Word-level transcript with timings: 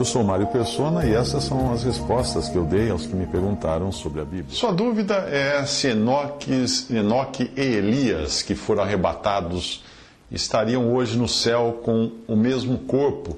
Eu 0.00 0.04
sou 0.06 0.24
Mário 0.24 0.46
Persona 0.46 1.04
e 1.04 1.12
essas 1.12 1.44
são 1.44 1.74
as 1.74 1.84
respostas 1.84 2.48
que 2.48 2.56
eu 2.56 2.64
dei 2.64 2.88
aos 2.88 3.04
que 3.04 3.14
me 3.14 3.26
perguntaram 3.26 3.92
sobre 3.92 4.22
a 4.22 4.24
Bíblia. 4.24 4.48
Sua 4.48 4.72
dúvida 4.72 5.14
é 5.30 5.62
se 5.66 5.88
Enoques, 5.88 6.90
Enoque 6.90 7.50
e 7.54 7.60
Elias, 7.60 8.40
que 8.40 8.54
foram 8.54 8.82
arrebatados, 8.82 9.84
estariam 10.32 10.90
hoje 10.94 11.18
no 11.18 11.28
céu 11.28 11.82
com 11.84 12.12
o 12.26 12.34
mesmo 12.34 12.78
corpo 12.78 13.36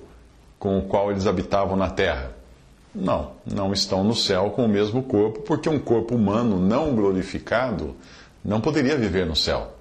com 0.56 0.79
o 0.79 0.83
qual 0.83 1.11
eles 1.11 1.27
habitavam 1.27 1.77
na 1.77 1.91
terra. 1.91 2.30
Não, 2.95 3.33
não 3.45 3.73
estão 3.73 4.05
no 4.05 4.15
céu 4.15 4.51
com 4.51 4.65
o 4.65 4.69
mesmo 4.69 5.03
corpo, 5.03 5.41
porque 5.41 5.69
um 5.69 5.81
corpo 5.81 6.15
humano 6.15 6.61
não 6.61 6.95
glorificado 6.95 7.97
não 8.45 8.61
poderia 8.61 8.97
viver 8.97 9.27
no 9.27 9.34
céu. 9.34 9.73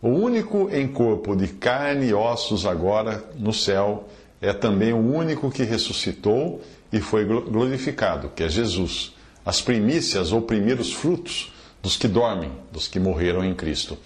O 0.00 0.08
único 0.08 0.70
em 0.72 0.88
corpo 0.88 1.36
de 1.36 1.48
carne 1.48 2.06
e 2.06 2.14
ossos 2.14 2.64
agora 2.64 3.22
no 3.38 3.52
céu 3.52 4.08
é 4.42 4.52
também 4.52 4.92
o 4.92 4.98
único 4.98 5.50
que 5.50 5.62
ressuscitou 5.62 6.60
e 6.92 7.00
foi 7.00 7.24
glorificado, 7.24 8.30
que 8.34 8.42
é 8.42 8.48
Jesus. 8.48 9.14
As 9.46 9.62
primícias 9.62 10.32
ou 10.32 10.42
primeiros 10.42 10.92
frutos 10.92 11.52
dos 11.80 11.96
que 11.96 12.08
dormem, 12.08 12.50
dos 12.70 12.86
que 12.88 12.98
morreram 12.98 13.44
em 13.44 13.54
Cristo. 13.54 13.96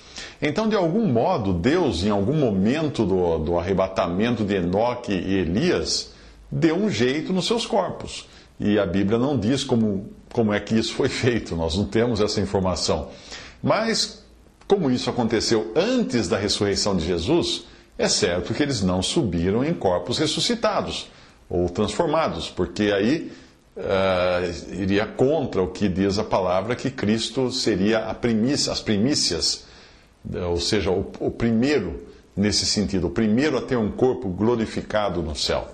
Então, 0.41 0.69
de 0.69 0.77
algum 0.77 1.07
modo, 1.07 1.53
Deus, 1.53 2.05
em 2.05 2.11
algum 2.11 2.35
momento 2.35 3.05
do, 3.05 3.39
do 3.39 3.59
arrebatamento 3.59 4.45
de 4.45 4.55
Enoque 4.55 5.13
e 5.13 5.35
Elias, 5.35 6.13
deu 6.51 6.77
um 6.77 6.91
jeito 6.91 7.33
nos 7.33 7.47
seus 7.47 7.67
corpos. 7.67 8.29
E 8.61 8.79
a 8.79 8.87
Bíblia 8.87 9.19
não 9.19 9.39
diz 9.39 9.65
como, 9.65 10.11
como 10.33 10.53
é 10.53 10.61
que 10.61 10.75
isso 10.75 10.95
foi 10.95 11.09
feito, 11.09 11.57
nós 11.57 11.77
não 11.77 11.85
temos 11.85 12.21
essa 12.21 12.41
informação. 12.41 13.09
Mas, 13.63 14.25
como 14.67 14.91
isso 14.91 15.11
aconteceu 15.11 15.73
antes 15.75 16.29
da 16.29 16.39
ressurreição 16.39 16.97
de 16.97 17.07
Jesus, 17.07 17.65
é 17.99 18.09
certo 18.09 18.53
que 18.53 18.63
eles 18.63 18.83
não 18.83 19.03
subiram 19.03 19.65
em 19.65 19.73
corpos 19.73 20.19
ressuscitados 20.19 21.09
ou 21.49 21.69
transformados, 21.69 22.51
porque 22.51 22.93
aí 22.93 23.33
uh, 23.77 24.75
iria 24.75 25.07
contra 25.07 25.63
o 25.63 25.69
que 25.69 25.89
diz 25.89 26.19
a 26.19 26.25
palavra 26.25 26.77
que 26.77 26.91
Cristo 26.91 27.51
seria 27.51 28.13
primícia, 28.15 28.73
as 28.73 28.81
primícias, 28.81 29.65
ou 30.49 30.59
seja, 30.59 30.91
o, 30.91 31.11
o 31.21 31.31
primeiro 31.31 32.07
nesse 32.37 32.67
sentido, 32.67 33.07
o 33.07 33.11
primeiro 33.11 33.57
a 33.57 33.63
ter 33.63 33.77
um 33.77 33.91
corpo 33.91 34.29
glorificado 34.29 35.23
no 35.23 35.35
céu. 35.35 35.69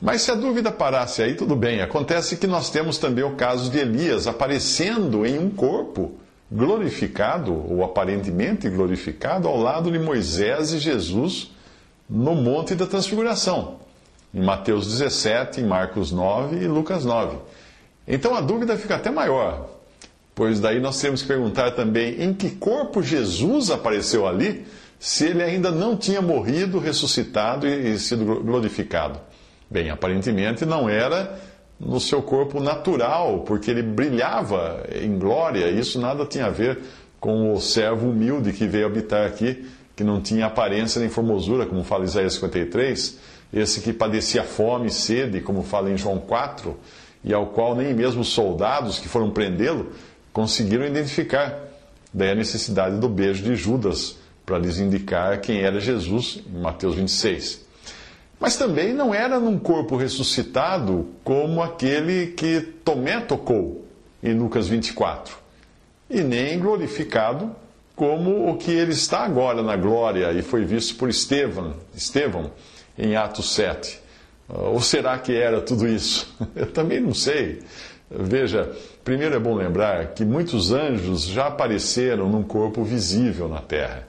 Mas 0.00 0.22
se 0.22 0.30
a 0.30 0.34
dúvida 0.34 0.70
parasse 0.70 1.22
aí, 1.22 1.34
tudo 1.34 1.56
bem. 1.56 1.80
Acontece 1.80 2.36
que 2.36 2.46
nós 2.46 2.70
temos 2.70 2.98
também 2.98 3.24
o 3.24 3.34
caso 3.34 3.70
de 3.70 3.78
Elias 3.78 4.26
aparecendo 4.26 5.26
em 5.26 5.38
um 5.38 5.50
corpo 5.50 6.12
glorificado, 6.50 7.52
ou 7.52 7.84
aparentemente 7.84 8.68
glorificado, 8.68 9.48
ao 9.48 9.56
lado 9.56 9.90
de 9.90 9.98
Moisés 9.98 10.72
e 10.72 10.78
Jesus 10.78 11.50
no 12.08 12.34
Monte 12.34 12.74
da 12.74 12.86
Transfiguração, 12.86 13.80
em 14.32 14.42
Mateus 14.42 14.86
17, 14.86 15.60
em 15.60 15.64
Marcos 15.64 16.12
9 16.12 16.56
e 16.56 16.68
Lucas 16.68 17.04
9. 17.04 17.36
Então 18.06 18.34
a 18.34 18.40
dúvida 18.40 18.76
fica 18.76 18.94
até 18.94 19.10
maior, 19.10 19.68
pois 20.34 20.60
daí 20.60 20.80
nós 20.80 21.00
temos 21.00 21.22
que 21.22 21.28
perguntar 21.28 21.72
também 21.72 22.22
em 22.22 22.32
que 22.32 22.50
corpo 22.50 23.02
Jesus 23.02 23.70
apareceu 23.70 24.26
ali, 24.26 24.64
se 24.98 25.26
ele 25.26 25.42
ainda 25.42 25.70
não 25.70 25.96
tinha 25.96 26.22
morrido, 26.22 26.78
ressuscitado 26.78 27.66
e 27.66 27.98
sido 27.98 28.24
glorificado. 28.42 29.18
Bem, 29.68 29.90
aparentemente 29.90 30.64
não 30.64 30.88
era 30.88 31.38
no 31.78 32.00
seu 32.00 32.22
corpo 32.22 32.60
natural, 32.60 33.40
porque 33.40 33.70
ele 33.70 33.82
brilhava 33.82 34.86
em 34.94 35.18
glória. 35.18 35.70
Isso 35.70 36.00
nada 36.00 36.24
tinha 36.24 36.46
a 36.46 36.50
ver 36.50 36.78
com 37.20 37.52
o 37.52 37.60
servo 37.60 38.10
humilde 38.10 38.52
que 38.52 38.66
veio 38.66 38.86
habitar 38.86 39.26
aqui, 39.26 39.66
que 39.94 40.04
não 40.04 40.20
tinha 40.20 40.46
aparência 40.46 41.00
nem 41.00 41.08
formosura, 41.08 41.66
como 41.66 41.82
fala 41.84 42.04
Isaías 42.04 42.34
53, 42.34 43.18
esse 43.52 43.80
que 43.80 43.92
padecia 43.92 44.44
fome 44.44 44.88
e 44.88 44.90
sede, 44.90 45.40
como 45.40 45.62
fala 45.62 45.90
em 45.90 45.96
João 45.96 46.18
4, 46.18 46.76
e 47.24 47.32
ao 47.32 47.46
qual 47.46 47.74
nem 47.74 47.94
mesmo 47.94 48.20
os 48.20 48.28
soldados 48.28 48.98
que 48.98 49.08
foram 49.08 49.30
prendê-lo 49.30 49.92
conseguiram 50.32 50.84
identificar. 50.84 51.58
Daí 52.12 52.30
a 52.30 52.34
necessidade 52.34 52.98
do 52.98 53.08
beijo 53.08 53.42
de 53.42 53.56
Judas 53.56 54.16
para 54.44 54.58
lhes 54.58 54.78
indicar 54.78 55.40
quem 55.40 55.62
era 55.62 55.80
Jesus, 55.80 56.40
em 56.46 56.60
Mateus 56.60 56.94
26. 56.94 57.65
Mas 58.38 58.56
também 58.56 58.92
não 58.92 59.14
era 59.14 59.40
num 59.40 59.58
corpo 59.58 59.96
ressuscitado 59.96 61.08
como 61.24 61.62
aquele 61.62 62.28
que 62.28 62.60
Tomé 62.60 63.20
tocou 63.20 63.86
em 64.22 64.34
Lucas 64.34 64.68
24, 64.68 65.36
e 66.10 66.20
nem 66.20 66.58
glorificado 66.58 67.54
como 67.94 68.50
o 68.50 68.56
que 68.56 68.70
ele 68.70 68.92
está 68.92 69.20
agora 69.20 69.62
na 69.62 69.76
glória 69.76 70.30
e 70.32 70.42
foi 70.42 70.64
visto 70.64 70.96
por 70.96 71.08
Estevão, 71.08 71.74
Estevão 71.94 72.50
em 72.98 73.16
Atos 73.16 73.54
7. 73.54 74.00
Ou 74.48 74.80
será 74.80 75.18
que 75.18 75.34
era 75.34 75.60
tudo 75.60 75.88
isso? 75.88 76.34
Eu 76.54 76.70
também 76.70 77.00
não 77.00 77.14
sei. 77.14 77.62
Veja, 78.10 78.70
primeiro 79.02 79.34
é 79.34 79.38
bom 79.38 79.54
lembrar 79.54 80.08
que 80.08 80.24
muitos 80.24 80.72
anjos 80.72 81.22
já 81.22 81.46
apareceram 81.46 82.28
num 82.28 82.42
corpo 82.42 82.84
visível 82.84 83.48
na 83.48 83.60
terra, 83.60 84.06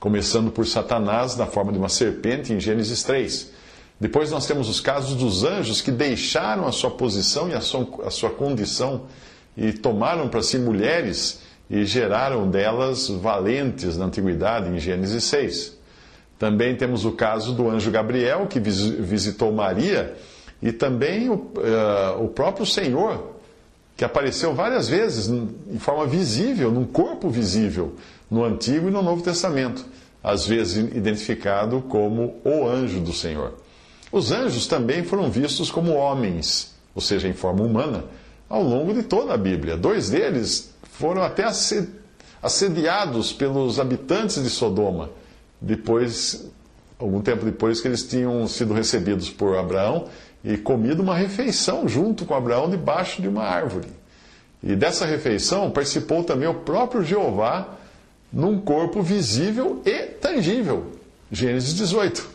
começando 0.00 0.50
por 0.50 0.66
Satanás 0.66 1.36
na 1.36 1.46
forma 1.46 1.72
de 1.72 1.78
uma 1.78 1.88
serpente 1.88 2.52
em 2.52 2.60
Gênesis 2.60 3.02
3 3.04 3.57
depois 4.00 4.30
nós 4.30 4.46
temos 4.46 4.68
os 4.68 4.80
casos 4.80 5.16
dos 5.16 5.42
anjos 5.42 5.80
que 5.80 5.90
deixaram 5.90 6.66
a 6.66 6.72
sua 6.72 6.90
posição 6.90 7.48
e 7.48 7.54
a 7.54 7.60
sua, 7.60 7.86
a 8.04 8.10
sua 8.10 8.30
condição 8.30 9.02
e 9.56 9.72
tomaram 9.72 10.28
para 10.28 10.42
si 10.42 10.56
mulheres 10.56 11.40
e 11.68 11.84
geraram 11.84 12.48
delas 12.48 13.08
valentes 13.08 13.96
na 13.98 14.06
antiguidade, 14.06 14.70
em 14.70 14.78
Gênesis 14.78 15.24
6. 15.24 15.76
Também 16.38 16.76
temos 16.76 17.04
o 17.04 17.12
caso 17.12 17.52
do 17.52 17.68
anjo 17.68 17.90
Gabriel, 17.90 18.46
que 18.46 18.60
visitou 18.60 19.50
Maria, 19.50 20.16
e 20.62 20.70
também 20.70 21.28
o, 21.28 21.34
uh, 21.34 22.24
o 22.24 22.28
próprio 22.28 22.64
Senhor, 22.64 23.34
que 23.96 24.04
apareceu 24.04 24.54
várias 24.54 24.88
vezes 24.88 25.28
em 25.28 25.78
forma 25.78 26.06
visível, 26.06 26.70
num 26.70 26.84
corpo 26.84 27.28
visível, 27.28 27.96
no 28.30 28.44
Antigo 28.44 28.88
e 28.88 28.90
no 28.92 29.02
Novo 29.02 29.22
Testamento, 29.22 29.84
às 30.22 30.46
vezes 30.46 30.76
identificado 30.76 31.82
como 31.82 32.36
o 32.44 32.66
anjo 32.66 33.00
do 33.00 33.12
Senhor. 33.12 33.54
Os 34.10 34.32
anjos 34.32 34.66
também 34.66 35.04
foram 35.04 35.30
vistos 35.30 35.70
como 35.70 35.92
homens, 35.92 36.74
ou 36.94 37.02
seja, 37.02 37.28
em 37.28 37.34
forma 37.34 37.62
humana, 37.62 38.04
ao 38.48 38.62
longo 38.62 38.94
de 38.94 39.02
toda 39.02 39.34
a 39.34 39.36
Bíblia. 39.36 39.76
Dois 39.76 40.08
deles 40.08 40.72
foram 40.82 41.22
até 41.22 41.44
assediados 42.42 43.32
pelos 43.32 43.78
habitantes 43.78 44.42
de 44.42 44.48
Sodoma, 44.48 45.10
depois, 45.60 46.50
algum 46.98 47.20
tempo 47.20 47.44
depois 47.44 47.80
que 47.80 47.88
eles 47.88 48.02
tinham 48.02 48.46
sido 48.48 48.72
recebidos 48.72 49.28
por 49.28 49.56
Abraão 49.56 50.06
e 50.42 50.56
comido 50.56 51.02
uma 51.02 51.14
refeição 51.14 51.86
junto 51.86 52.24
com 52.24 52.34
Abraão 52.34 52.70
debaixo 52.70 53.20
de 53.20 53.28
uma 53.28 53.42
árvore. 53.42 53.88
E 54.62 54.74
dessa 54.74 55.04
refeição 55.04 55.70
participou 55.70 56.24
também 56.24 56.48
o 56.48 56.54
próprio 56.54 57.04
Jeová 57.04 57.76
num 58.32 58.60
corpo 58.60 59.02
visível 59.02 59.82
e 59.84 59.98
tangível. 59.98 60.92
Gênesis 61.30 61.74
18. 61.74 62.28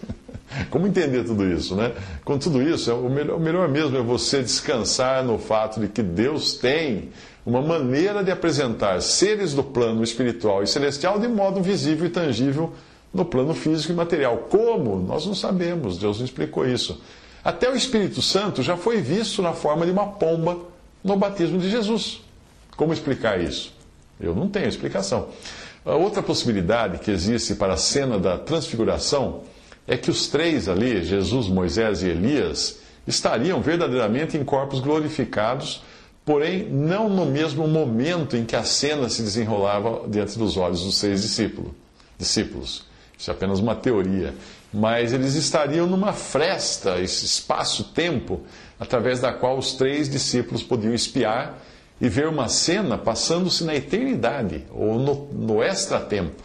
Como 0.69 0.87
entender 0.87 1.23
tudo 1.23 1.45
isso, 1.45 1.75
né? 1.75 1.93
Com 2.23 2.37
tudo 2.37 2.61
isso, 2.61 2.89
é 2.89 2.93
o 2.93 3.09
melhor, 3.09 3.37
o 3.37 3.39
melhor 3.39 3.67
mesmo 3.69 3.97
é 3.97 4.01
você 4.01 4.41
descansar 4.41 5.23
no 5.23 5.37
fato 5.37 5.79
de 5.79 5.87
que 5.87 6.01
Deus 6.01 6.53
tem 6.55 7.09
uma 7.45 7.61
maneira 7.61 8.23
de 8.23 8.31
apresentar 8.31 9.01
seres 9.01 9.53
do 9.53 9.63
plano 9.63 10.03
espiritual 10.03 10.63
e 10.63 10.67
celestial 10.67 11.19
de 11.19 11.27
modo 11.27 11.61
visível 11.61 12.05
e 12.05 12.09
tangível 12.09 12.73
no 13.13 13.25
plano 13.25 13.53
físico 13.53 13.91
e 13.91 13.95
material. 13.95 14.47
Como? 14.49 14.99
Nós 14.99 15.25
não 15.25 15.35
sabemos, 15.35 15.97
Deus 15.97 16.17
não 16.19 16.25
explicou 16.25 16.67
isso. 16.67 17.01
Até 17.43 17.69
o 17.69 17.75
Espírito 17.75 18.21
Santo 18.21 18.63
já 18.63 18.77
foi 18.77 19.01
visto 19.01 19.41
na 19.41 19.53
forma 19.53 19.85
de 19.85 19.91
uma 19.91 20.07
pomba 20.07 20.57
no 21.03 21.17
batismo 21.17 21.59
de 21.59 21.69
Jesus. 21.69 22.21
Como 22.77 22.93
explicar 22.93 23.39
isso? 23.39 23.73
Eu 24.19 24.33
não 24.33 24.47
tenho 24.47 24.67
explicação. 24.67 25.27
A 25.85 25.95
outra 25.95 26.23
possibilidade 26.23 26.99
que 26.99 27.11
existe 27.11 27.55
para 27.55 27.73
a 27.73 27.77
cena 27.77 28.17
da 28.17 28.37
transfiguração 28.37 29.41
é 29.87 29.97
que 29.97 30.09
os 30.09 30.27
três 30.27 30.67
ali, 30.69 31.03
Jesus, 31.03 31.47
Moisés 31.47 32.01
e 32.03 32.07
Elias, 32.07 32.79
estariam 33.07 33.61
verdadeiramente 33.61 34.37
em 34.37 34.43
corpos 34.43 34.79
glorificados, 34.79 35.83
porém 36.25 36.69
não 36.69 37.09
no 37.09 37.25
mesmo 37.25 37.67
momento 37.67 38.37
em 38.37 38.45
que 38.45 38.55
a 38.55 38.63
cena 38.63 39.09
se 39.09 39.21
desenrolava 39.21 40.07
diante 40.07 40.37
dos 40.37 40.55
olhos 40.55 40.83
dos 40.83 40.97
seis 40.97 41.21
discípulos. 41.21 41.71
discípulos. 42.17 42.85
Isso 43.17 43.29
é 43.29 43.33
apenas 43.33 43.59
uma 43.59 43.75
teoria. 43.75 44.33
Mas 44.73 45.13
eles 45.13 45.35
estariam 45.35 45.85
numa 45.85 46.13
fresta, 46.13 46.99
esse 46.99 47.25
espaço-tempo, 47.25 48.41
através 48.79 49.19
da 49.19 49.31
qual 49.31 49.57
os 49.57 49.73
três 49.73 50.09
discípulos 50.09 50.63
podiam 50.63 50.93
espiar 50.93 51.59
e 52.01 52.09
ver 52.09 52.27
uma 52.27 52.47
cena 52.47 52.97
passando-se 52.97 53.63
na 53.63 53.75
eternidade, 53.75 54.65
ou 54.71 54.97
no, 54.97 55.27
no 55.31 55.63
extratempo. 55.63 56.41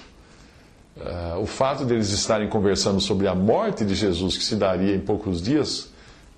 Uh, 1.00 1.40
o 1.40 1.46
fato 1.46 1.84
deles 1.84 2.10
estarem 2.10 2.48
conversando 2.48 3.00
sobre 3.00 3.28
a 3.28 3.34
morte 3.34 3.84
de 3.84 3.94
Jesus, 3.94 4.36
que 4.36 4.42
se 4.42 4.56
daria 4.56 4.96
em 4.96 5.00
poucos 5.00 5.40
dias, 5.40 5.90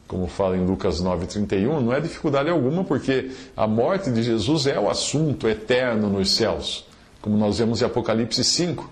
como 0.06 0.26
fala 0.26 0.56
em 0.56 0.66
Lucas 0.66 1.00
9,31, 1.00 1.80
não 1.80 1.92
é 1.94 2.00
dificuldade 2.00 2.50
alguma, 2.50 2.84
porque 2.84 3.30
a 3.56 3.66
morte 3.66 4.10
de 4.10 4.22
Jesus 4.22 4.66
é 4.66 4.78
o 4.78 4.90
assunto 4.90 5.48
eterno 5.48 6.10
nos 6.10 6.32
céus, 6.32 6.84
como 7.22 7.38
nós 7.38 7.58
vemos 7.58 7.80
em 7.80 7.84
Apocalipse 7.84 8.42
5. 8.44 8.90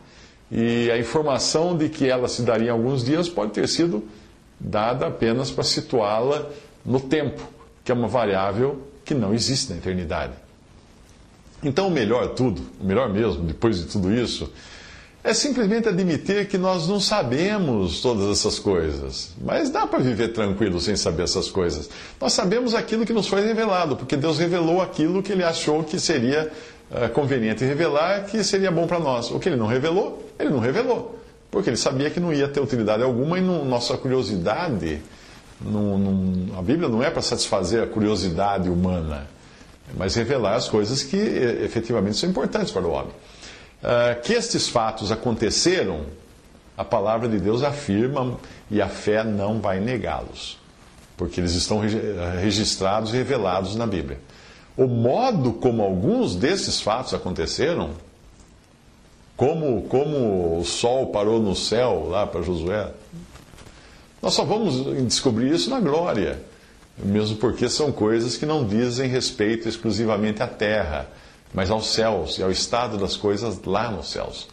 E 0.51 0.91
a 0.91 0.97
informação 0.97 1.77
de 1.77 1.89
que 1.89 2.09
ela 2.09 2.29
se 2.29 2.43
daria 2.43 2.69
em 2.69 2.71
alguns 2.71 3.05
dias 3.05 3.29
pode 3.29 3.53
ter 3.53 3.69
sido 3.69 4.03
dada 4.59 5.07
apenas 5.09 5.51
para 5.51 5.65
situá-la 5.65 6.47
no 6.85 7.01
tempo, 7.01 7.43
que 7.85 7.93
é 7.93 7.95
uma 7.95 8.09
variável 8.09 8.81
que 9.05 9.13
não 9.13 9.35
existe 9.35 9.71
na 9.71 9.79
eternidade. 9.79 10.33
Então, 11.63 11.89
o 11.89 11.91
melhor 11.91 12.29
tudo, 12.29 12.63
o 12.81 12.85
melhor 12.85 13.13
mesmo, 13.13 13.43
depois 13.43 13.79
de 13.79 13.87
tudo 13.87 14.13
isso, 14.15 14.51
é 15.23 15.35
simplesmente 15.35 15.89
admitir 15.89 16.47
que 16.47 16.57
nós 16.57 16.87
não 16.87 17.01
sabemos 17.01 18.01
todas 18.01 18.31
essas 18.31 18.59
coisas. 18.59 19.31
Mas 19.41 19.69
dá 19.69 19.87
para 19.87 19.99
viver 19.99 20.29
tranquilo 20.29 20.81
sem 20.81 20.97
saber 20.97 21.25
essas 21.25 21.51
coisas. 21.51 21.91
Nós 22.21 22.33
sabemos 22.33 22.75
aquilo 22.75 23.05
que 23.05 23.13
nos 23.13 23.27
foi 23.27 23.45
revelado, 23.45 23.97
porque 23.97 24.17
Deus 24.17 24.39
revelou 24.39 24.81
aquilo 24.81 25.23
que 25.23 25.33
ele 25.33 25.43
achou 25.43 25.83
que 25.83 25.99
seria 25.99 26.51
uh, 26.91 27.09
conveniente 27.11 27.65
revelar, 27.65 28.27
que 28.27 28.43
seria 28.45 28.71
bom 28.71 28.87
para 28.87 29.01
nós. 29.01 29.31
O 29.31 29.39
que 29.39 29.49
ele 29.49 29.57
não 29.57 29.67
revelou, 29.67 30.25
ele 30.39 30.51
não 30.51 30.61
revelou. 30.61 31.19
Porque 31.51 31.71
ele 31.71 31.77
sabia 31.77 32.11
que 32.11 32.21
não 32.21 32.33
ia 32.33 32.47
ter 32.47 32.61
utilidade 32.61 33.03
alguma 33.03 33.39
e 33.39 33.41
não, 33.41 33.65
nossa 33.65 33.97
curiosidade. 33.97 35.03
Não, 35.61 35.99
não, 35.99 36.59
a 36.59 36.63
Bíblia 36.63 36.89
não 36.89 37.03
é 37.03 37.11
para 37.11 37.23
satisfazer 37.23 37.83
a 37.83 37.87
curiosidade 37.87 38.69
humana, 38.69 39.27
mas 39.97 40.15
revelar 40.15 40.55
as 40.55 40.69
coisas 40.69 41.03
que 41.03 41.17
efetivamente 41.17 42.17
são 42.17 42.31
importantes 42.31 42.71
para 42.71 42.87
o 42.87 42.91
homem. 42.93 43.13
Uh, 43.83 44.21
que 44.23 44.33
estes 44.33 44.69
fatos 44.69 45.13
aconteceram, 45.13 46.07
a 46.77 46.85
palavra 46.85 47.29
de 47.29 47.39
Deus 47.39 47.63
afirma 47.63 48.39
e 48.71 48.83
a 48.83 48.89
fé 48.89 49.23
não 49.23 49.61
vai 49.61 49.79
negá-los, 49.79 50.59
porque 51.17 51.41
eles 51.41 51.55
estão 51.55 51.81
registrados 52.41 53.13
e 53.13 53.17
revelados 53.17 53.77
na 53.77 53.87
Bíblia. 53.87 54.21
O 54.77 54.87
modo 54.87 55.53
como 55.53 55.83
alguns 55.83 56.35
desses 56.35 56.81
fatos 56.81 57.15
aconteceram, 57.15 57.91
como, 59.37 59.83
como 59.83 60.59
o 60.59 60.65
sol 60.65 61.09
parou 61.09 61.41
no 61.41 61.55
céu 61.55 62.09
lá 62.09 62.27
para 62.27 62.43
Josué, 62.43 62.91
nós 64.21 64.35
só 64.35 64.45
vamos 64.45 65.05
descobrir 65.07 65.53
isso 65.53 65.71
na 65.71 65.79
glória, 65.79 66.41
mesmo 66.97 67.37
porque 67.37 67.69
são 67.69 67.93
coisas 67.93 68.37
que 68.37 68.45
não 68.45 68.67
dizem 68.67 69.09
respeito 69.09 69.69
exclusivamente 69.69 70.43
à 70.43 70.49
terra 70.49 71.09
mas 71.53 71.71
aos 71.71 71.89
céus 71.89 72.39
e 72.39 72.43
ao 72.43 72.51
estado 72.51 72.99
das 72.99 73.17
coisas 73.17 73.63
lá 73.65 73.91
nos 73.91 74.11
céus. 74.11 74.49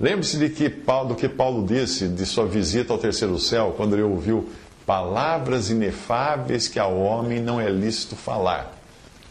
Lembre-se 0.00 0.38
de 0.38 0.48
que 0.50 0.68
do 0.68 1.14
que 1.16 1.28
Paulo 1.28 1.66
disse 1.66 2.08
de 2.08 2.24
sua 2.24 2.46
visita 2.46 2.92
ao 2.92 2.98
terceiro 2.98 3.38
céu, 3.38 3.74
quando 3.76 3.94
ele 3.94 4.02
ouviu 4.02 4.48
palavras 4.86 5.70
inefáveis 5.70 6.68
que 6.68 6.78
ao 6.78 6.96
homem 6.96 7.40
não 7.40 7.60
é 7.60 7.68
lícito 7.68 8.14
falar. 8.14 8.72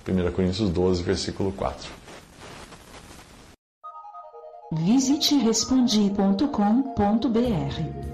1 0.08 0.32
Coríntios 0.32 0.70
12, 0.70 1.04
versículo 1.04 1.54
4. 1.54 1.90
Visite 4.74 5.36
respondi.com.br. 5.36 8.08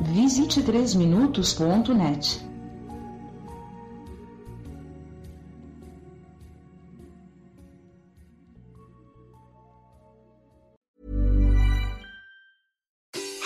Visite 0.00 0.62
3minutos.net. 0.62 2.47